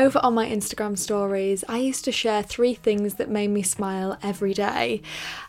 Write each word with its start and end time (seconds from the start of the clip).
Over 0.00 0.18
on 0.22 0.32
my 0.32 0.48
Instagram 0.48 0.96
stories, 0.96 1.62
I 1.68 1.76
used 1.76 2.06
to 2.06 2.10
share 2.10 2.42
three 2.42 2.72
things 2.72 3.16
that 3.16 3.28
made 3.28 3.48
me 3.48 3.62
smile 3.62 4.16
every 4.22 4.54
day. 4.54 5.02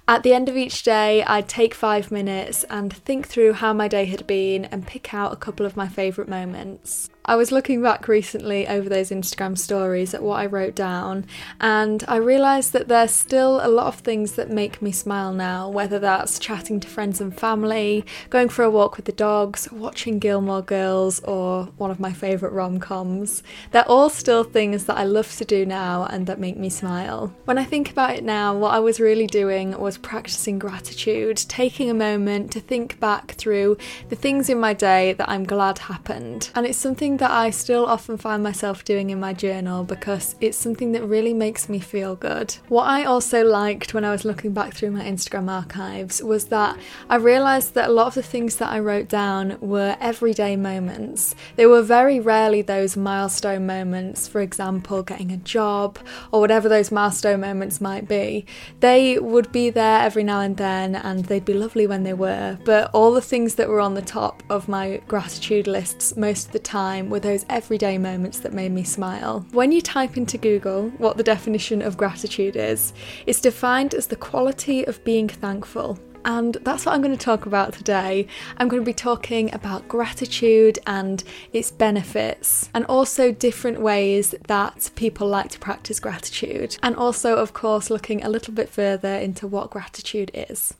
At 0.09 0.23
the 0.23 0.33
end 0.33 0.49
of 0.49 0.57
each 0.57 0.83
day, 0.83 1.23
I'd 1.23 1.47
take 1.47 1.73
five 1.73 2.11
minutes 2.11 2.65
and 2.65 2.91
think 2.91 3.29
through 3.29 3.53
how 3.53 3.71
my 3.71 3.87
day 3.87 4.03
had 4.03 4.27
been 4.27 4.65
and 4.65 4.85
pick 4.85 5.13
out 5.13 5.31
a 5.31 5.37
couple 5.37 5.65
of 5.65 5.77
my 5.77 5.87
favourite 5.87 6.29
moments. 6.29 7.09
I 7.23 7.35
was 7.35 7.51
looking 7.51 7.83
back 7.83 8.07
recently 8.07 8.67
over 8.67 8.89
those 8.89 9.11
Instagram 9.11 9.55
stories 9.55 10.15
at 10.15 10.23
what 10.23 10.39
I 10.39 10.47
wrote 10.47 10.73
down, 10.73 11.27
and 11.59 12.03
I 12.07 12.15
realised 12.15 12.73
that 12.73 12.87
there's 12.87 13.11
still 13.11 13.59
a 13.61 13.69
lot 13.69 13.85
of 13.85 13.99
things 13.99 14.33
that 14.33 14.49
make 14.49 14.81
me 14.81 14.91
smile 14.91 15.31
now, 15.31 15.69
whether 15.69 15.99
that's 15.99 16.39
chatting 16.39 16.79
to 16.79 16.87
friends 16.87 17.21
and 17.21 17.37
family, 17.37 18.03
going 18.31 18.49
for 18.49 18.63
a 18.63 18.71
walk 18.71 18.97
with 18.97 19.05
the 19.05 19.11
dogs, 19.11 19.71
watching 19.71 20.17
Gilmore 20.17 20.63
Girls, 20.63 21.19
or 21.19 21.65
one 21.77 21.91
of 21.91 21.99
my 21.99 22.11
favourite 22.11 22.55
rom 22.55 22.79
coms. 22.79 23.43
They're 23.71 23.87
all 23.87 24.09
still 24.09 24.43
things 24.43 24.85
that 24.85 24.97
I 24.97 25.03
love 25.03 25.31
to 25.35 25.45
do 25.45 25.63
now 25.63 26.07
and 26.09 26.25
that 26.25 26.39
make 26.39 26.57
me 26.57 26.69
smile. 26.71 27.35
When 27.45 27.59
I 27.59 27.65
think 27.65 27.91
about 27.91 28.15
it 28.15 28.23
now, 28.23 28.57
what 28.57 28.73
I 28.73 28.79
was 28.79 28.99
really 28.99 29.27
doing 29.27 29.79
was 29.79 29.99
practicing 29.99 30.57
gratitude, 30.57 31.37
taking 31.37 31.87
a 31.87 31.93
moment 31.93 32.51
to 32.53 32.59
think 32.59 32.99
back 32.99 33.33
through 33.33 33.77
the 34.09 34.15
things 34.15 34.49
in 34.49 34.59
my 34.59 34.73
day 34.73 35.13
that 35.13 35.29
I'm 35.29 35.43
glad 35.43 35.77
happened. 35.77 36.49
And 36.55 36.65
it's 36.65 36.79
something 36.79 37.10
that 37.17 37.31
I 37.31 37.49
still 37.49 37.85
often 37.85 38.17
find 38.17 38.43
myself 38.43 38.83
doing 38.83 39.09
in 39.09 39.19
my 39.19 39.33
journal 39.33 39.83
because 39.83 40.35
it's 40.39 40.57
something 40.57 40.91
that 40.91 41.03
really 41.03 41.33
makes 41.33 41.69
me 41.69 41.79
feel 41.79 42.15
good. 42.15 42.55
What 42.67 42.83
I 42.83 43.03
also 43.03 43.43
liked 43.43 43.93
when 43.93 44.05
I 44.05 44.11
was 44.11 44.25
looking 44.25 44.53
back 44.53 44.73
through 44.73 44.91
my 44.91 45.03
Instagram 45.03 45.49
archives 45.49 46.21
was 46.21 46.45
that 46.45 46.77
I 47.09 47.15
realised 47.15 47.73
that 47.73 47.89
a 47.89 47.93
lot 47.93 48.07
of 48.07 48.13
the 48.13 48.23
things 48.23 48.57
that 48.57 48.71
I 48.71 48.79
wrote 48.79 49.07
down 49.07 49.57
were 49.59 49.97
everyday 49.99 50.55
moments. 50.55 51.35
They 51.55 51.65
were 51.65 51.81
very 51.81 52.19
rarely 52.19 52.61
those 52.61 52.95
milestone 52.95 53.65
moments, 53.65 54.27
for 54.27 54.41
example, 54.41 55.03
getting 55.03 55.31
a 55.31 55.37
job 55.37 55.99
or 56.31 56.39
whatever 56.39 56.69
those 56.69 56.91
milestone 56.91 57.41
moments 57.41 57.81
might 57.81 58.07
be. 58.07 58.45
They 58.79 59.17
would 59.19 59.51
be 59.51 59.69
there 59.69 60.01
every 60.01 60.23
now 60.23 60.41
and 60.41 60.57
then 60.57 60.95
and 60.95 61.25
they'd 61.25 61.45
be 61.45 61.53
lovely 61.53 61.87
when 61.87 62.03
they 62.03 62.13
were, 62.13 62.57
but 62.65 62.89
all 62.93 63.11
the 63.11 63.21
things 63.21 63.55
that 63.55 63.69
were 63.69 63.79
on 63.79 63.93
the 63.93 64.01
top 64.01 64.43
of 64.49 64.67
my 64.67 65.01
gratitude 65.07 65.67
lists 65.67 66.15
most 66.15 66.47
of 66.47 66.53
the 66.53 66.59
time 66.59 67.00
time 67.01 67.09
were 67.09 67.19
those 67.19 67.45
everyday 67.49 67.97
moments 67.97 68.39
that 68.39 68.53
made 68.53 68.71
me 68.71 68.83
smile. 68.83 69.45
When 69.51 69.71
you 69.71 69.81
type 69.81 70.17
into 70.17 70.37
Google 70.37 70.89
what 70.97 71.17
the 71.17 71.23
definition 71.23 71.81
of 71.81 71.97
gratitude 71.97 72.55
is, 72.55 72.93
it's 73.25 73.41
defined 73.41 73.93
as 73.93 74.07
the 74.07 74.15
quality 74.15 74.85
of 74.85 75.03
being 75.03 75.27
thankful. 75.27 75.99
And 76.23 76.55
that's 76.61 76.85
what 76.85 76.93
I'm 76.93 77.01
going 77.01 77.17
to 77.17 77.25
talk 77.25 77.47
about 77.47 77.73
today. 77.73 78.27
I'm 78.57 78.67
going 78.67 78.83
to 78.83 78.85
be 78.85 78.93
talking 78.93 79.51
about 79.55 79.87
gratitude 79.87 80.77
and 80.85 81.23
its 81.51 81.71
benefits, 81.71 82.69
and 82.75 82.85
also 82.85 83.31
different 83.31 83.81
ways 83.81 84.35
that 84.47 84.91
people 84.95 85.27
like 85.27 85.49
to 85.49 85.59
practice 85.59 85.99
gratitude, 85.99 86.77
and 86.83 86.95
also, 86.95 87.37
of 87.37 87.53
course, 87.53 87.89
looking 87.89 88.23
a 88.23 88.29
little 88.29 88.53
bit 88.53 88.69
further 88.69 89.15
into 89.15 89.47
what 89.47 89.71
gratitude 89.71 90.29
is. 90.35 90.75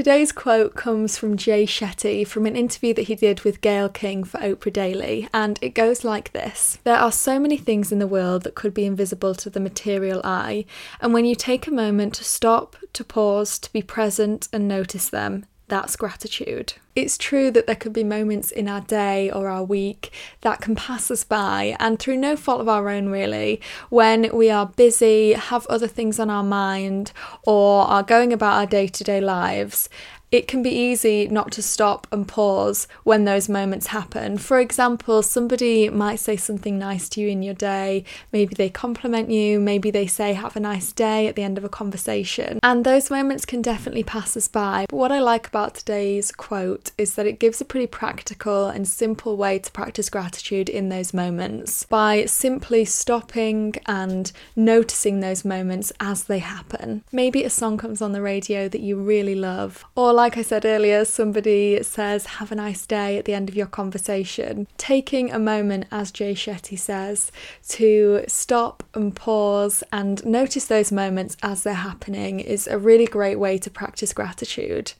Today's 0.00 0.32
quote 0.32 0.76
comes 0.76 1.18
from 1.18 1.36
Jay 1.36 1.66
Shetty 1.66 2.26
from 2.26 2.46
an 2.46 2.56
interview 2.56 2.94
that 2.94 3.08
he 3.08 3.14
did 3.14 3.42
with 3.42 3.60
Gayle 3.60 3.90
King 3.90 4.24
for 4.24 4.38
Oprah 4.38 4.72
Daily, 4.72 5.28
and 5.34 5.58
it 5.60 5.74
goes 5.74 6.04
like 6.04 6.32
this. 6.32 6.78
There 6.84 6.96
are 6.96 7.12
so 7.12 7.38
many 7.38 7.58
things 7.58 7.92
in 7.92 7.98
the 7.98 8.06
world 8.06 8.44
that 8.44 8.54
could 8.54 8.72
be 8.72 8.86
invisible 8.86 9.34
to 9.34 9.50
the 9.50 9.60
material 9.60 10.22
eye, 10.24 10.64
and 11.02 11.12
when 11.12 11.26
you 11.26 11.34
take 11.34 11.66
a 11.66 11.70
moment 11.70 12.14
to 12.14 12.24
stop, 12.24 12.76
to 12.94 13.04
pause, 13.04 13.58
to 13.58 13.70
be 13.74 13.82
present 13.82 14.48
and 14.54 14.66
notice 14.66 15.10
them, 15.10 15.44
that's 15.70 15.96
gratitude. 15.96 16.74
It's 16.94 17.16
true 17.16 17.50
that 17.52 17.66
there 17.66 17.76
could 17.76 17.92
be 17.92 18.04
moments 18.04 18.50
in 18.50 18.68
our 18.68 18.82
day 18.82 19.30
or 19.30 19.48
our 19.48 19.64
week 19.64 20.12
that 20.42 20.60
can 20.60 20.74
pass 20.74 21.10
us 21.10 21.24
by, 21.24 21.76
and 21.78 21.98
through 21.98 22.18
no 22.18 22.36
fault 22.36 22.60
of 22.60 22.68
our 22.68 22.90
own, 22.90 23.08
really, 23.08 23.60
when 23.88 24.28
we 24.34 24.50
are 24.50 24.66
busy, 24.66 25.32
have 25.32 25.66
other 25.68 25.88
things 25.88 26.18
on 26.18 26.28
our 26.28 26.42
mind, 26.42 27.12
or 27.44 27.82
are 27.84 28.02
going 28.02 28.32
about 28.32 28.54
our 28.54 28.66
day 28.66 28.88
to 28.88 29.04
day 29.04 29.20
lives, 29.20 29.88
it 30.32 30.46
can 30.46 30.62
be 30.62 30.70
easy 30.70 31.26
not 31.28 31.50
to 31.52 31.62
stop 31.62 32.06
and 32.12 32.26
pause 32.26 32.86
when 33.04 33.24
those 33.24 33.48
moments 33.48 33.88
happen. 33.88 34.38
For 34.38 34.60
example, 34.60 35.22
somebody 35.22 35.88
might 35.88 36.20
say 36.20 36.36
something 36.36 36.78
nice 36.78 37.08
to 37.10 37.20
you 37.20 37.28
in 37.28 37.42
your 37.42 37.54
day, 37.54 38.04
maybe 38.32 38.54
they 38.54 38.68
compliment 38.68 39.30
you, 39.30 39.58
maybe 39.58 39.90
they 39.90 40.06
say, 40.06 40.32
Have 40.34 40.56
a 40.56 40.60
nice 40.60 40.92
day 40.92 41.26
at 41.26 41.36
the 41.36 41.42
end 41.42 41.58
of 41.58 41.64
a 41.64 41.68
conversation. 41.68 42.60
And 42.62 42.84
those 42.84 43.10
moments 43.10 43.44
can 43.44 43.62
definitely 43.62 44.04
pass 44.04 44.36
us 44.36 44.48
by. 44.48 44.86
But 44.88 44.96
what 44.96 45.12
I 45.12 45.20
like 45.20 45.48
about 45.48 45.74
today's 45.74 46.30
quote 46.30 46.92
is 46.96 47.14
that 47.14 47.26
it 47.26 47.40
gives 47.40 47.60
a 47.60 47.64
pretty 47.64 47.86
practical 47.86 48.66
and 48.66 48.86
simple 48.86 49.36
way 49.36 49.58
to 49.58 49.72
practice 49.72 50.08
gratitude 50.08 50.68
in 50.68 50.88
those 50.88 51.12
moments 51.12 51.84
by 51.84 52.24
simply 52.26 52.84
stopping 52.84 53.74
and 53.86 54.30
noticing 54.54 55.20
those 55.20 55.44
moments 55.44 55.92
as 55.98 56.24
they 56.24 56.38
happen. 56.38 57.02
Maybe 57.10 57.42
a 57.42 57.50
song 57.50 57.76
comes 57.78 58.00
on 58.00 58.12
the 58.12 58.22
radio 58.22 58.68
that 58.68 58.80
you 58.80 58.96
really 58.96 59.34
love, 59.34 59.84
or 59.96 60.12
like 60.20 60.36
I 60.36 60.42
said 60.42 60.66
earlier, 60.66 61.06
somebody 61.06 61.82
says, 61.82 62.26
Have 62.26 62.52
a 62.52 62.54
nice 62.54 62.84
day 62.84 63.16
at 63.16 63.24
the 63.24 63.32
end 63.32 63.48
of 63.48 63.56
your 63.56 63.66
conversation. 63.66 64.68
Taking 64.76 65.32
a 65.32 65.38
moment, 65.38 65.86
as 65.90 66.10
Jay 66.10 66.34
Shetty 66.34 66.78
says, 66.78 67.32
to 67.68 68.24
stop 68.28 68.82
and 68.92 69.16
pause 69.16 69.82
and 69.90 70.22
notice 70.26 70.66
those 70.66 70.92
moments 70.92 71.38
as 71.42 71.62
they're 71.62 71.72
happening 71.72 72.38
is 72.38 72.66
a 72.66 72.76
really 72.76 73.06
great 73.06 73.36
way 73.36 73.56
to 73.56 73.70
practice 73.70 74.12
gratitude. 74.12 74.92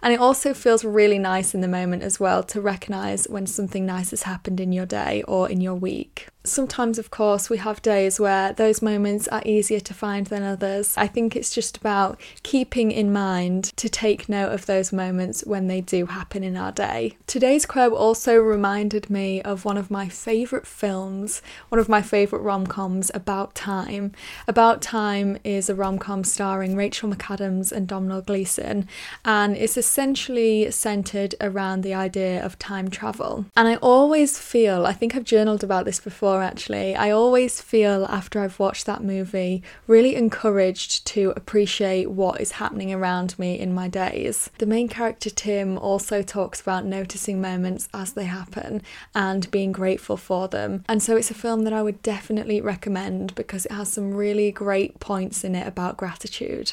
And 0.00 0.14
it 0.14 0.20
also 0.20 0.54
feels 0.54 0.84
really 0.84 1.18
nice 1.18 1.56
in 1.56 1.60
the 1.60 1.66
moment 1.66 2.04
as 2.04 2.20
well 2.20 2.44
to 2.44 2.60
recognize 2.60 3.26
when 3.26 3.48
something 3.48 3.84
nice 3.84 4.10
has 4.10 4.22
happened 4.22 4.60
in 4.60 4.70
your 4.70 4.86
day 4.86 5.24
or 5.26 5.50
in 5.50 5.60
your 5.60 5.74
week 5.74 6.28
sometimes, 6.50 6.98
of 6.98 7.10
course, 7.10 7.50
we 7.50 7.58
have 7.58 7.82
days 7.82 8.18
where 8.18 8.52
those 8.52 8.82
moments 8.82 9.28
are 9.28 9.42
easier 9.44 9.80
to 9.80 9.94
find 9.94 10.26
than 10.26 10.42
others. 10.42 10.94
I 10.96 11.06
think 11.06 11.36
it's 11.36 11.54
just 11.54 11.76
about 11.76 12.20
keeping 12.42 12.90
in 12.90 13.12
mind 13.12 13.64
to 13.76 13.88
take 13.88 14.28
note 14.28 14.52
of 14.52 14.66
those 14.66 14.92
moments 14.92 15.44
when 15.46 15.66
they 15.66 15.80
do 15.80 16.06
happen 16.06 16.42
in 16.42 16.56
our 16.56 16.72
day. 16.72 17.16
Today's 17.26 17.66
quote 17.66 17.92
also 17.92 18.36
reminded 18.36 19.10
me 19.10 19.42
of 19.42 19.64
one 19.64 19.76
of 19.76 19.90
my 19.90 20.08
favourite 20.08 20.66
films, 20.66 21.42
one 21.68 21.78
of 21.78 21.88
my 21.88 22.02
favourite 22.02 22.42
rom 22.42 22.66
coms, 22.66 23.10
About 23.14 23.54
Time. 23.54 24.12
About 24.46 24.82
Time 24.82 25.38
is 25.44 25.68
a 25.68 25.74
rom 25.74 25.98
com 25.98 26.24
starring 26.24 26.76
Rachel 26.76 27.10
McAdams 27.10 27.72
and 27.72 27.86
Domhnall 27.86 28.22
Gleeson, 28.22 28.88
and 29.24 29.56
it's 29.56 29.76
essentially 29.76 30.70
centred 30.70 31.34
around 31.40 31.82
the 31.82 31.94
idea 31.94 32.44
of 32.44 32.58
time 32.58 32.90
travel. 32.90 33.46
And 33.56 33.68
I 33.68 33.76
always 33.76 34.38
feel, 34.38 34.86
I 34.86 34.92
think 34.92 35.14
I've 35.14 35.24
journaled 35.24 35.64
about 35.64 35.84
this 35.84 36.00
before 36.00 36.37
actually. 36.40 36.94
I 36.96 37.10
always 37.10 37.60
feel 37.60 38.04
after 38.06 38.40
I've 38.40 38.58
watched 38.58 38.86
that 38.86 39.02
movie 39.02 39.62
really 39.86 40.14
encouraged 40.14 41.06
to 41.08 41.32
appreciate 41.36 42.10
what 42.10 42.40
is 42.40 42.52
happening 42.52 42.92
around 42.92 43.38
me 43.38 43.58
in 43.58 43.74
my 43.74 43.88
days. 43.88 44.50
The 44.58 44.66
main 44.66 44.88
character 44.88 45.30
Tim 45.30 45.78
also 45.78 46.22
talks 46.22 46.60
about 46.60 46.84
noticing 46.84 47.40
moments 47.40 47.88
as 47.92 48.12
they 48.12 48.24
happen 48.24 48.82
and 49.14 49.50
being 49.50 49.72
grateful 49.72 50.16
for 50.16 50.48
them. 50.48 50.84
And 50.88 51.02
so 51.02 51.16
it's 51.16 51.30
a 51.30 51.34
film 51.34 51.64
that 51.64 51.72
I 51.72 51.82
would 51.82 52.02
definitely 52.02 52.60
recommend 52.60 53.34
because 53.34 53.66
it 53.66 53.72
has 53.72 53.92
some 53.92 54.14
really 54.14 54.50
great 54.50 55.00
points 55.00 55.44
in 55.44 55.54
it 55.54 55.66
about 55.66 55.96
gratitude. 55.96 56.72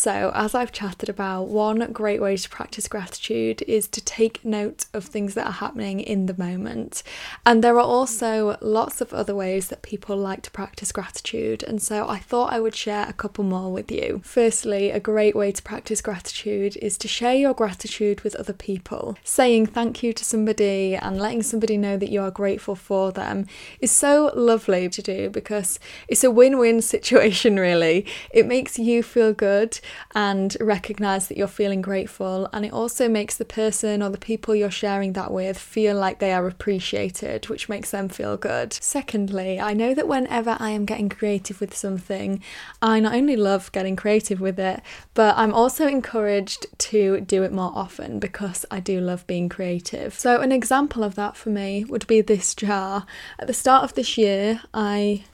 So, 0.00 0.32
as 0.34 0.54
I've 0.54 0.72
chatted 0.72 1.10
about, 1.10 1.48
one 1.48 1.92
great 1.92 2.22
way 2.22 2.34
to 2.34 2.48
practice 2.48 2.88
gratitude 2.88 3.62
is 3.68 3.86
to 3.88 4.00
take 4.00 4.42
note 4.42 4.86
of 4.94 5.04
things 5.04 5.34
that 5.34 5.46
are 5.46 5.52
happening 5.52 6.00
in 6.00 6.24
the 6.24 6.38
moment. 6.38 7.02
And 7.44 7.62
there 7.62 7.74
are 7.74 7.80
also 7.80 8.56
lots 8.62 9.02
of 9.02 9.12
other 9.12 9.34
ways 9.34 9.68
that 9.68 9.82
people 9.82 10.16
like 10.16 10.40
to 10.44 10.50
practice 10.52 10.90
gratitude. 10.90 11.62
And 11.62 11.82
so 11.82 12.08
I 12.08 12.18
thought 12.18 12.50
I 12.50 12.60
would 12.60 12.74
share 12.74 13.06
a 13.10 13.12
couple 13.12 13.44
more 13.44 13.70
with 13.70 13.92
you. 13.92 14.22
Firstly, 14.24 14.90
a 14.90 15.00
great 15.00 15.36
way 15.36 15.52
to 15.52 15.62
practice 15.62 16.00
gratitude 16.00 16.78
is 16.78 16.96
to 16.96 17.06
share 17.06 17.34
your 17.34 17.52
gratitude 17.52 18.22
with 18.22 18.34
other 18.36 18.54
people. 18.54 19.18
Saying 19.22 19.66
thank 19.66 20.02
you 20.02 20.14
to 20.14 20.24
somebody 20.24 20.94
and 20.94 21.18
letting 21.18 21.42
somebody 21.42 21.76
know 21.76 21.98
that 21.98 22.08
you 22.08 22.22
are 22.22 22.30
grateful 22.30 22.74
for 22.74 23.12
them 23.12 23.46
is 23.82 23.90
so 23.90 24.32
lovely 24.34 24.88
to 24.88 25.02
do 25.02 25.28
because 25.28 25.78
it's 26.08 26.24
a 26.24 26.30
win 26.30 26.56
win 26.56 26.80
situation, 26.94 27.60
really. 27.60 28.06
It 28.30 28.46
makes 28.46 28.78
you 28.78 29.02
feel 29.02 29.34
good 29.34 29.78
and 30.14 30.56
recognize 30.60 31.28
that 31.28 31.36
you're 31.36 31.46
feeling 31.46 31.82
grateful. 31.82 32.48
And 32.52 32.64
it 32.64 32.72
also 32.72 33.08
makes 33.08 33.36
the 33.36 33.44
person 33.44 34.02
or 34.02 34.10
the 34.10 34.18
people 34.18 34.54
you're 34.54 34.70
sharing 34.70 35.12
that 35.14 35.30
with 35.30 35.58
feel 35.58 35.96
like 35.96 36.18
they 36.18 36.32
are 36.32 36.46
appreciated, 36.46 37.48
which 37.48 37.68
makes 37.68 37.90
them 37.90 38.08
feel 38.08 38.36
good. 38.36 38.72
Secondly, 38.72 39.60
I 39.60 39.72
know 39.74 39.94
that 39.94 40.08
whenever 40.08 40.56
I 40.58 40.70
am 40.70 40.84
getting 40.84 41.08
creative 41.08 41.60
with 41.60 41.76
something, 41.76 42.42
I 42.82 43.00
not 43.00 43.14
only 43.14 43.36
love 43.36 43.72
getting 43.72 43.96
creative 43.96 44.40
with 44.40 44.58
it, 44.58 44.80
but 45.14 45.36
I'm 45.36 45.54
also 45.54 45.86
encouraged 45.86 46.66
to 46.78 47.20
do 47.20 47.42
it 47.42 47.52
more 47.52 47.72
often 47.74 48.18
because 48.18 48.64
I 48.70 48.80
do 48.80 49.00
love 49.00 49.26
being 49.26 49.48
creative. 49.48 50.14
So, 50.14 50.40
an 50.40 50.52
example 50.52 51.04
of 51.04 51.14
that 51.14 51.36
for 51.36 51.50
me 51.50 51.84
would 51.84 52.06
be 52.06 52.20
this 52.20 52.54
jar. 52.54 53.06
At 53.38 53.46
the 53.46 53.54
start 53.54 53.84
of 53.84 53.94
this 53.94 54.16
year, 54.16 54.60
I 54.72 55.24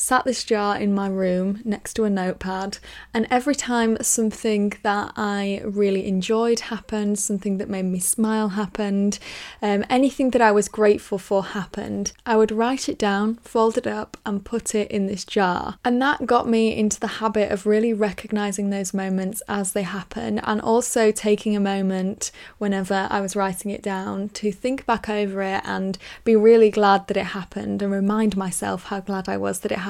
sat 0.00 0.24
this 0.24 0.44
jar 0.44 0.78
in 0.78 0.94
my 0.94 1.08
room 1.08 1.60
next 1.64 1.94
to 1.94 2.04
a 2.04 2.10
notepad, 2.10 2.78
and 3.12 3.26
every 3.30 3.54
time 3.54 3.98
something 4.00 4.72
that 4.84 5.12
I 5.16 5.60
really 5.64 6.06
enjoyed 6.06 6.60
happened, 6.60 7.18
something 7.18 7.58
that 7.58 7.68
made 7.68 7.84
me 7.84 7.98
smile 7.98 8.50
happened, 8.50 9.18
um, 9.60 9.84
anything 9.90 10.30
that 10.30 10.40
I 10.40 10.52
was 10.52 10.68
grateful 10.68 11.18
for 11.18 11.42
happened, 11.42 12.12
I 12.24 12.36
would 12.36 12.52
write 12.52 12.88
it 12.88 12.96
down, 12.96 13.40
fold 13.42 13.76
it 13.76 13.88
up, 13.88 14.16
and 14.24 14.44
put 14.44 14.72
it 14.72 14.88
in 14.90 15.08
this 15.08 15.24
jar. 15.24 15.78
And 15.84 16.00
that 16.00 16.26
got 16.26 16.48
me 16.48 16.76
into 16.76 17.00
the 17.00 17.18
habit 17.18 17.50
of 17.50 17.66
really 17.66 17.92
recognizing 17.92 18.70
those 18.70 18.94
moments 18.94 19.42
as 19.48 19.72
they 19.72 19.82
happen, 19.82 20.38
and 20.38 20.60
also 20.60 21.10
taking 21.10 21.56
a 21.56 21.60
moment 21.60 22.30
whenever 22.58 23.08
I 23.10 23.20
was 23.20 23.34
writing 23.34 23.72
it 23.72 23.82
down 23.82 24.28
to 24.30 24.52
think 24.52 24.86
back 24.86 25.08
over 25.08 25.42
it 25.42 25.62
and 25.64 25.98
be 26.22 26.36
really 26.36 26.70
glad 26.70 27.08
that 27.08 27.16
it 27.16 27.26
happened 27.26 27.82
and 27.82 27.90
remind 27.90 28.36
myself 28.36 28.84
how 28.84 29.00
glad 29.00 29.28
I 29.28 29.36
was 29.36 29.58
that 29.60 29.72
it 29.72 29.78
happened. 29.78 29.87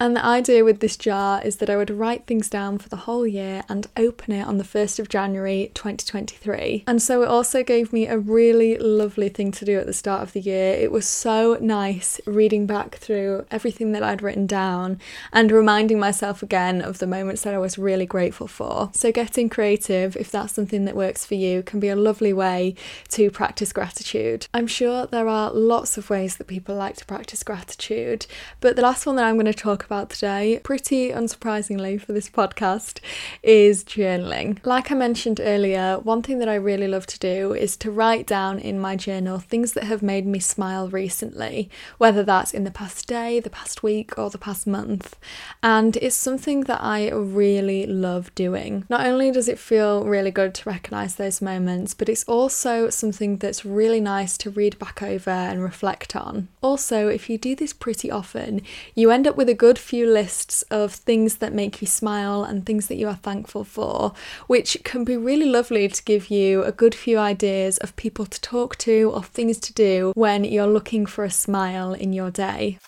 And 0.00 0.16
the 0.16 0.24
idea 0.24 0.64
with 0.64 0.80
this 0.80 0.96
jar 0.96 1.42
is 1.42 1.56
that 1.56 1.70
I 1.70 1.76
would 1.76 1.90
write 1.90 2.26
things 2.26 2.48
down 2.48 2.78
for 2.78 2.88
the 2.88 2.96
whole 2.96 3.26
year 3.26 3.62
and 3.68 3.86
open 3.96 4.32
it 4.32 4.46
on 4.46 4.58
the 4.58 4.64
1st 4.64 4.98
of 4.98 5.08
January 5.08 5.70
2023. 5.74 6.84
And 6.86 7.02
so 7.02 7.22
it 7.22 7.28
also 7.28 7.62
gave 7.62 7.92
me 7.92 8.06
a 8.06 8.18
really 8.18 8.76
lovely 8.78 9.28
thing 9.28 9.52
to 9.52 9.64
do 9.64 9.78
at 9.78 9.86
the 9.86 9.92
start 9.92 10.22
of 10.22 10.32
the 10.32 10.40
year. 10.40 10.74
It 10.74 10.92
was 10.92 11.06
so 11.06 11.58
nice 11.60 12.20
reading 12.26 12.66
back 12.66 12.96
through 12.96 13.46
everything 13.50 13.92
that 13.92 14.02
I'd 14.02 14.22
written 14.22 14.46
down 14.46 15.00
and 15.32 15.50
reminding 15.50 15.98
myself 15.98 16.42
again 16.42 16.82
of 16.82 16.98
the 16.98 17.06
moments 17.06 17.42
that 17.42 17.54
I 17.54 17.58
was 17.58 17.78
really 17.78 18.06
grateful 18.06 18.46
for. 18.46 18.90
So, 18.92 19.12
getting 19.12 19.48
creative, 19.48 20.16
if 20.16 20.30
that's 20.30 20.52
something 20.52 20.84
that 20.84 20.96
works 20.96 21.24
for 21.24 21.34
you, 21.34 21.62
can 21.62 21.80
be 21.80 21.88
a 21.88 21.96
lovely 21.96 22.32
way 22.32 22.74
to 23.10 23.30
practice 23.30 23.72
gratitude. 23.72 24.46
I'm 24.54 24.66
sure 24.66 25.06
there 25.06 25.28
are 25.28 25.52
lots 25.52 25.96
of 25.98 26.10
ways 26.10 26.36
that 26.36 26.46
people 26.46 26.74
like 26.74 26.96
to 26.96 27.06
practice 27.06 27.42
gratitude, 27.42 28.26
but 28.60 28.76
the 28.76 28.82
last 28.82 29.06
one 29.06 29.16
that 29.16 29.24
I'm 29.24 29.33
going 29.36 29.46
to 29.46 29.54
talk 29.54 29.84
about 29.84 30.10
today, 30.10 30.60
pretty 30.62 31.10
unsurprisingly 31.10 32.00
for 32.00 32.12
this 32.12 32.30
podcast, 32.30 33.00
is 33.42 33.84
journaling. 33.84 34.64
Like 34.64 34.90
I 34.90 34.94
mentioned 34.94 35.40
earlier, 35.42 35.98
one 36.02 36.22
thing 36.22 36.38
that 36.38 36.48
I 36.48 36.54
really 36.54 36.88
love 36.88 37.06
to 37.06 37.18
do 37.18 37.54
is 37.54 37.76
to 37.78 37.90
write 37.90 38.26
down 38.26 38.58
in 38.58 38.80
my 38.80 38.96
journal 38.96 39.38
things 39.38 39.72
that 39.72 39.84
have 39.84 40.02
made 40.02 40.26
me 40.26 40.38
smile 40.38 40.88
recently, 40.88 41.70
whether 41.98 42.22
that's 42.22 42.54
in 42.54 42.64
the 42.64 42.70
past 42.70 43.06
day, 43.06 43.40
the 43.40 43.50
past 43.50 43.82
week, 43.82 44.18
or 44.18 44.30
the 44.30 44.38
past 44.38 44.66
month. 44.66 45.16
And 45.62 45.96
it's 45.98 46.16
something 46.16 46.62
that 46.62 46.82
I 46.82 47.10
really 47.10 47.86
love 47.86 48.34
doing. 48.34 48.84
Not 48.88 49.06
only 49.06 49.30
does 49.30 49.48
it 49.48 49.58
feel 49.58 50.04
really 50.04 50.30
good 50.30 50.54
to 50.54 50.68
recognize 50.68 51.16
those 51.16 51.42
moments, 51.42 51.94
but 51.94 52.08
it's 52.08 52.24
also 52.24 52.90
something 52.90 53.38
that's 53.38 53.64
really 53.64 54.00
nice 54.00 54.36
to 54.38 54.50
read 54.50 54.78
back 54.78 55.02
over 55.02 55.30
and 55.30 55.62
reflect 55.62 56.16
on. 56.16 56.48
Also, 56.62 57.08
if 57.08 57.28
you 57.28 57.38
do 57.38 57.54
this 57.54 57.72
pretty 57.72 58.10
often, 58.10 58.60
you 58.94 59.10
end 59.10 59.23
up 59.26 59.36
with 59.36 59.48
a 59.48 59.54
good 59.54 59.78
few 59.78 60.06
lists 60.06 60.62
of 60.70 60.92
things 60.92 61.36
that 61.36 61.52
make 61.52 61.80
you 61.80 61.86
smile 61.86 62.44
and 62.44 62.64
things 62.64 62.88
that 62.88 62.96
you 62.96 63.08
are 63.08 63.16
thankful 63.16 63.64
for, 63.64 64.12
which 64.46 64.78
can 64.84 65.04
be 65.04 65.16
really 65.16 65.46
lovely 65.46 65.88
to 65.88 66.02
give 66.04 66.30
you 66.30 66.62
a 66.64 66.72
good 66.72 66.94
few 66.94 67.18
ideas 67.18 67.78
of 67.78 67.96
people 67.96 68.26
to 68.26 68.40
talk 68.40 68.76
to 68.76 69.10
or 69.14 69.22
things 69.22 69.58
to 69.58 69.72
do 69.72 70.12
when 70.14 70.44
you're 70.44 70.66
looking 70.66 71.06
for 71.06 71.24
a 71.24 71.30
smile 71.30 71.92
in 71.92 72.12
your 72.12 72.30
day. 72.30 72.78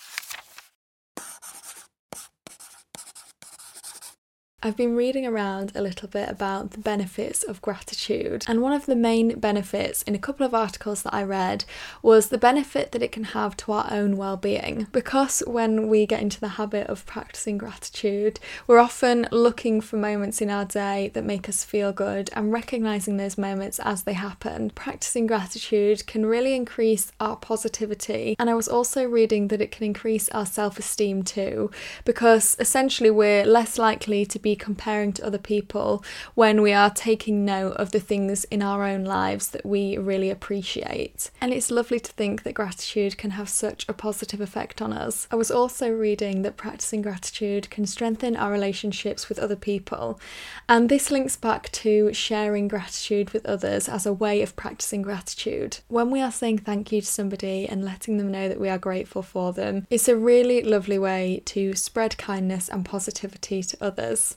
I've 4.67 4.77
been 4.77 4.97
reading 4.97 5.25
around 5.25 5.71
a 5.77 5.81
little 5.81 6.09
bit 6.09 6.29
about 6.29 6.73
the 6.73 6.81
benefits 6.81 7.45
of 7.45 7.63
gratitude, 7.63 8.45
and 8.49 8.61
one 8.61 8.73
of 8.73 8.87
the 8.87 8.97
main 8.97 9.39
benefits 9.39 10.03
in 10.03 10.17
a 10.17 10.19
couple 10.19 10.45
of 10.45 10.55
articles 10.55 11.05
that 11.05 11.15
I 11.15 11.23
read 11.23 11.65
was 12.03 12.31
the 12.31 12.37
benefit 12.37 12.91
that 12.91 13.01
it 13.01 13.13
can 13.13 13.23
have 13.23 13.57
to 13.59 13.71
our 13.71 13.87
own 13.93 14.17
well 14.17 14.37
being. 14.37 14.89
Because 14.91 15.39
when 15.47 15.87
we 15.87 16.05
get 16.05 16.21
into 16.21 16.41
the 16.41 16.49
habit 16.59 16.89
of 16.89 17.07
practicing 17.07 17.59
gratitude, 17.59 18.41
we're 18.67 18.81
often 18.81 19.29
looking 19.31 19.81
for 19.81 19.99
moments 19.99 20.41
in 20.41 20.51
our 20.51 20.65
day 20.65 21.13
that 21.15 21.23
make 21.23 21.49
us 21.49 21.63
feel 21.63 21.93
good 21.93 22.29
and 22.33 22.53
recognizing 22.53 23.19
those 23.19 23.39
moments 23.39 23.79
as 23.85 24.03
they 24.03 24.15
happen. 24.15 24.71
Practicing 24.71 25.29
gratitude 25.29 26.05
can 26.09 26.27
really 26.27 26.57
increase 26.57 27.13
our 27.21 27.37
positivity, 27.37 28.35
and 28.37 28.51
I 28.51 28.55
was 28.55 28.67
also 28.67 29.05
reading 29.05 29.47
that 29.47 29.63
it 29.63 29.71
can 29.71 29.87
increase 29.87 30.29
our 30.31 30.45
self 30.45 30.77
esteem 30.77 31.23
too, 31.23 31.71
because 32.05 32.57
essentially 32.59 33.13
we're 33.13 33.47
less 33.47 33.79
likely 33.79 34.27
to 34.27 34.41
be 34.41 34.56
comparing 34.57 35.13
to 35.15 35.27
other 35.27 35.39
people 35.39 36.05
when 36.35 36.63
we 36.63 36.73
are 36.73 36.91
taking 36.91 37.45
note 37.45 37.75
of 37.75 37.93
the 37.93 38.01
things 38.01 38.45
in 38.45 38.63
our 38.63 38.85
own 38.85 39.05
lives 39.05 39.49
that 39.49 39.65
we 39.65 39.97
really 39.97 40.31
appreciate. 40.31 41.31
And 41.41 41.53
it's 41.53 41.71
lovely 41.71 42.01
to 42.01 42.13
think 42.13 42.43
that 42.43 42.55
gratitude 42.55 43.19
can 43.19 43.33
have 43.33 43.49
such 43.49 43.89
a 43.89 43.93
positive 43.93 44.41
effect 44.41 44.83
on 44.83 44.93
us. 44.93 45.29
I 45.31 45.37
was 45.37 45.51
also 45.51 45.91
reading 45.91 46.43
that 46.43 46.57
practicing 46.57 47.03
gratitude 47.03 47.71
can 47.71 47.87
strengthen 47.87 48.37
our 48.37 48.51
relationships 48.51 49.29
with 49.29 49.39
other 49.39 49.57
people, 49.57 50.21
and 50.69 50.89
this 50.89 51.11
links 51.11 51.37
back 51.37 51.71
to 51.73 52.13
sharing 52.13 52.69
gratitude 52.69 53.31
with 53.31 53.47
others 53.47 53.89
as 53.89 54.07
a 54.07 54.13
way 54.13 54.43
of 54.43 54.57
practicing 54.57 55.03
gratitude. 55.03 55.79
When 55.89 56.11
we 56.11 56.21
are 56.21 56.33
saying 56.33 56.59
thank 56.59 56.93
you 56.93 57.01
to 57.01 57.07
somebody 57.07 57.69
and 57.69 57.85
letting 57.85 58.17
them 58.17 58.31
know 58.31 58.49
that 58.49 58.61
we 58.61 58.69
are 58.69 58.79
grateful 58.79 59.23
for 59.23 59.53
them, 59.53 59.87
it's 59.91 60.09
a 60.09 60.17
really 60.17 60.63
lovely 60.63 60.99
way 60.99 61.43
to 61.47 61.75
spread 61.75 62.19
kindness 62.19 62.69
and 62.69 62.85
positivity 62.85 63.63
to 63.63 63.77
others. 63.81 64.37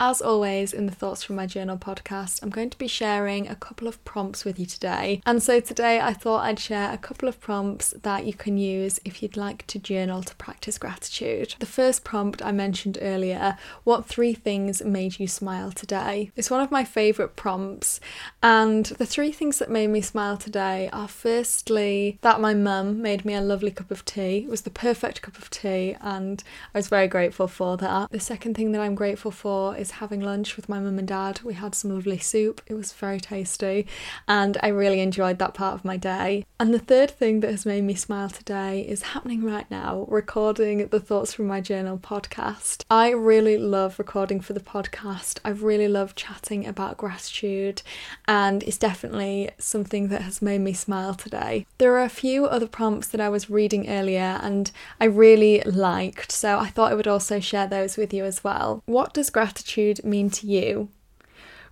As 0.00 0.22
always, 0.22 0.72
in 0.72 0.86
the 0.86 0.94
Thoughts 0.94 1.24
from 1.24 1.34
My 1.34 1.46
Journal 1.46 1.76
podcast, 1.76 2.40
I'm 2.40 2.50
going 2.50 2.70
to 2.70 2.78
be 2.78 2.86
sharing 2.86 3.48
a 3.48 3.56
couple 3.56 3.88
of 3.88 4.04
prompts 4.04 4.44
with 4.44 4.56
you 4.56 4.64
today. 4.64 5.20
And 5.26 5.42
so 5.42 5.58
today 5.58 5.98
I 5.98 6.12
thought 6.12 6.44
I'd 6.44 6.60
share 6.60 6.92
a 6.92 6.98
couple 6.98 7.28
of 7.28 7.40
prompts 7.40 7.90
that 8.04 8.24
you 8.24 8.32
can 8.32 8.58
use 8.58 9.00
if 9.04 9.24
you'd 9.24 9.36
like 9.36 9.66
to 9.66 9.80
journal 9.80 10.22
to 10.22 10.36
practice 10.36 10.78
gratitude. 10.78 11.56
The 11.58 11.66
first 11.66 12.04
prompt 12.04 12.40
I 12.44 12.52
mentioned 12.52 12.96
earlier 13.02 13.58
what 13.82 14.06
three 14.06 14.34
things 14.34 14.84
made 14.84 15.18
you 15.18 15.26
smile 15.26 15.72
today? 15.72 16.30
It's 16.36 16.50
one 16.50 16.60
of 16.60 16.70
my 16.70 16.84
favourite 16.84 17.34
prompts. 17.34 17.98
And 18.40 18.86
the 18.86 19.06
three 19.06 19.32
things 19.32 19.58
that 19.58 19.68
made 19.68 19.88
me 19.88 20.00
smile 20.00 20.36
today 20.36 20.88
are 20.92 21.08
firstly, 21.08 22.20
that 22.20 22.40
my 22.40 22.54
mum 22.54 23.02
made 23.02 23.24
me 23.24 23.34
a 23.34 23.40
lovely 23.40 23.72
cup 23.72 23.90
of 23.90 24.04
tea. 24.04 24.44
It 24.44 24.48
was 24.48 24.62
the 24.62 24.70
perfect 24.70 25.22
cup 25.22 25.38
of 25.38 25.50
tea, 25.50 25.96
and 26.00 26.44
I 26.72 26.78
was 26.78 26.86
very 26.86 27.08
grateful 27.08 27.48
for 27.48 27.76
that. 27.78 28.12
The 28.12 28.20
second 28.20 28.54
thing 28.54 28.70
that 28.70 28.80
I'm 28.80 28.94
grateful 28.94 29.32
for 29.32 29.76
is 29.76 29.87
having 29.92 30.20
lunch 30.20 30.56
with 30.56 30.68
my 30.68 30.78
mum 30.78 30.98
and 30.98 31.08
dad. 31.08 31.40
We 31.42 31.54
had 31.54 31.74
some 31.74 31.94
lovely 31.94 32.18
soup, 32.18 32.60
it 32.66 32.74
was 32.74 32.92
very 32.92 33.20
tasty, 33.20 33.86
and 34.26 34.56
I 34.62 34.68
really 34.68 35.00
enjoyed 35.00 35.38
that 35.38 35.54
part 35.54 35.74
of 35.74 35.84
my 35.84 35.96
day. 35.96 36.44
And 36.60 36.74
the 36.74 36.78
third 36.78 37.10
thing 37.10 37.40
that 37.40 37.50
has 37.50 37.64
made 37.64 37.84
me 37.84 37.94
smile 37.94 38.28
today 38.28 38.80
is 38.82 39.02
happening 39.02 39.44
right 39.44 39.70
now 39.70 40.06
recording 40.08 40.86
the 40.88 41.00
Thoughts 41.00 41.32
from 41.32 41.46
My 41.46 41.60
Journal 41.60 41.98
podcast. 41.98 42.84
I 42.90 43.10
really 43.10 43.56
love 43.58 43.98
recording 43.98 44.40
for 44.40 44.52
the 44.52 44.60
podcast, 44.60 45.38
I 45.44 45.50
really 45.50 45.88
love 45.88 46.14
chatting 46.14 46.66
about 46.66 46.96
gratitude, 46.96 47.82
and 48.26 48.62
it's 48.64 48.78
definitely 48.78 49.50
something 49.58 50.08
that 50.08 50.22
has 50.22 50.42
made 50.42 50.60
me 50.60 50.72
smile 50.72 51.14
today. 51.14 51.66
There 51.78 51.94
are 51.94 52.04
a 52.04 52.08
few 52.08 52.46
other 52.46 52.66
prompts 52.66 53.08
that 53.08 53.20
I 53.20 53.28
was 53.28 53.50
reading 53.50 53.88
earlier 53.88 54.38
and 54.42 54.70
I 55.00 55.04
really 55.04 55.60
liked, 55.62 56.32
so 56.32 56.58
I 56.58 56.68
thought 56.68 56.92
I 56.92 56.94
would 56.94 57.08
also 57.08 57.40
share 57.40 57.66
those 57.66 57.96
with 57.96 58.12
you 58.12 58.24
as 58.24 58.42
well. 58.42 58.82
What 58.86 59.14
does 59.14 59.30
gratitude 59.30 59.77
gratitude 59.78 60.04
mean 60.04 60.28
to 60.28 60.46
you? 60.46 60.88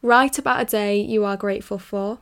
Write 0.01 0.39
about 0.39 0.63
a 0.63 0.65
day 0.65 1.01
you 1.01 1.25
are 1.25 1.37
grateful 1.37 1.79
for. 1.79 2.19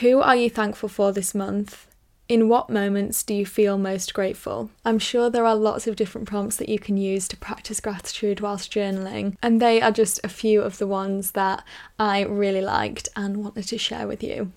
Who 0.00 0.20
are 0.20 0.36
you 0.36 0.48
thankful 0.48 0.88
for 0.88 1.12
this 1.12 1.34
month? 1.34 1.88
In 2.28 2.48
what 2.48 2.70
moments 2.70 3.24
do 3.24 3.34
you 3.34 3.44
feel 3.44 3.76
most 3.76 4.14
grateful? 4.14 4.70
I'm 4.84 5.00
sure 5.00 5.28
there 5.28 5.46
are 5.46 5.56
lots 5.56 5.88
of 5.88 5.96
different 5.96 6.28
prompts 6.28 6.56
that 6.58 6.68
you 6.68 6.78
can 6.78 6.96
use 6.96 7.26
to 7.26 7.36
practice 7.36 7.80
gratitude 7.80 8.40
whilst 8.40 8.72
journaling, 8.72 9.34
and 9.42 9.60
they 9.60 9.82
are 9.82 9.90
just 9.90 10.20
a 10.22 10.28
few 10.28 10.62
of 10.62 10.78
the 10.78 10.86
ones 10.86 11.32
that 11.32 11.64
I 11.98 12.22
really 12.22 12.62
liked 12.62 13.08
and 13.16 13.38
wanted 13.38 13.66
to 13.66 13.78
share 13.78 14.06
with 14.06 14.22
you. 14.22 14.52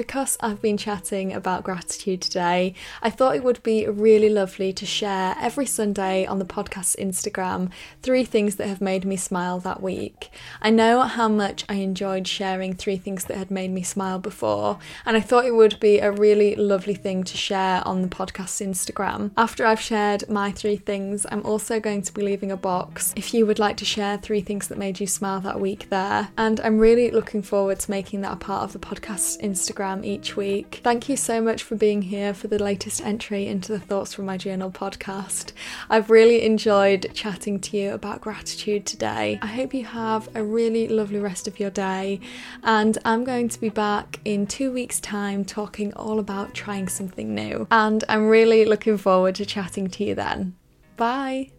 Because 0.00 0.38
I've 0.40 0.62
been 0.62 0.78
chatting 0.78 1.30
about 1.30 1.62
gratitude 1.62 2.22
today, 2.22 2.74
I 3.02 3.10
thought 3.10 3.36
it 3.36 3.44
would 3.44 3.62
be 3.62 3.86
really 3.86 4.30
lovely 4.30 4.72
to 4.72 4.86
share 4.86 5.36
every 5.38 5.66
Sunday 5.66 6.24
on 6.24 6.38
the 6.38 6.46
podcast's 6.46 6.96
Instagram 6.96 7.70
three 8.00 8.24
things 8.24 8.56
that 8.56 8.66
have 8.66 8.80
made 8.80 9.04
me 9.04 9.18
smile 9.18 9.58
that 9.60 9.82
week. 9.82 10.30
I 10.62 10.70
know 10.70 11.02
how 11.02 11.28
much 11.28 11.66
I 11.68 11.74
enjoyed 11.74 12.26
sharing 12.26 12.72
three 12.72 12.96
things 12.96 13.24
that 13.24 13.36
had 13.36 13.50
made 13.50 13.72
me 13.72 13.82
smile 13.82 14.18
before, 14.18 14.78
and 15.04 15.18
I 15.18 15.20
thought 15.20 15.44
it 15.44 15.54
would 15.54 15.78
be 15.80 15.98
a 15.98 16.10
really 16.10 16.56
lovely 16.56 16.94
thing 16.94 17.22
to 17.24 17.36
share 17.36 17.86
on 17.86 18.00
the 18.00 18.08
podcast's 18.08 18.62
Instagram. 18.62 19.32
After 19.36 19.66
I've 19.66 19.80
shared 19.82 20.30
my 20.30 20.50
three 20.50 20.76
things, 20.76 21.26
I'm 21.30 21.44
also 21.44 21.78
going 21.78 22.00
to 22.02 22.14
be 22.14 22.22
leaving 22.22 22.50
a 22.50 22.56
box 22.56 23.12
if 23.16 23.34
you 23.34 23.44
would 23.44 23.58
like 23.58 23.76
to 23.76 23.84
share 23.84 24.16
three 24.16 24.40
things 24.40 24.68
that 24.68 24.78
made 24.78 24.98
you 24.98 25.06
smile 25.06 25.40
that 25.40 25.60
week 25.60 25.90
there. 25.90 26.28
And 26.38 26.58
I'm 26.60 26.78
really 26.78 27.10
looking 27.10 27.42
forward 27.42 27.80
to 27.80 27.90
making 27.90 28.22
that 28.22 28.32
a 28.32 28.36
part 28.36 28.62
of 28.62 28.72
the 28.72 28.78
podcast's 28.78 29.36
Instagram 29.38 29.79
Instagram 29.80 30.04
each 30.04 30.36
week. 30.36 30.80
Thank 30.82 31.08
you 31.08 31.16
so 31.16 31.40
much 31.40 31.62
for 31.62 31.74
being 31.74 32.02
here 32.02 32.34
for 32.34 32.48
the 32.48 32.62
latest 32.62 33.00
entry 33.02 33.46
into 33.46 33.72
the 33.72 33.80
Thoughts 33.80 34.14
from 34.14 34.26
My 34.26 34.36
Journal 34.36 34.70
podcast. 34.70 35.52
I've 35.88 36.10
really 36.10 36.42
enjoyed 36.42 37.10
chatting 37.14 37.60
to 37.60 37.76
you 37.76 37.92
about 37.92 38.20
gratitude 38.20 38.86
today. 38.86 39.38
I 39.42 39.46
hope 39.46 39.74
you 39.74 39.84
have 39.84 40.28
a 40.34 40.42
really 40.42 40.88
lovely 40.88 41.18
rest 41.18 41.48
of 41.48 41.58
your 41.58 41.70
day, 41.70 42.20
and 42.62 42.98
I'm 43.04 43.24
going 43.24 43.48
to 43.48 43.60
be 43.60 43.70
back 43.70 44.20
in 44.24 44.46
two 44.46 44.72
weeks' 44.72 45.00
time 45.00 45.44
talking 45.44 45.92
all 45.94 46.18
about 46.18 46.54
trying 46.54 46.88
something 46.88 47.34
new. 47.34 47.66
And 47.70 48.04
I'm 48.08 48.28
really 48.28 48.64
looking 48.64 48.98
forward 48.98 49.34
to 49.36 49.46
chatting 49.46 49.88
to 49.88 50.04
you 50.04 50.14
then. 50.14 50.56
Bye. 50.96 51.50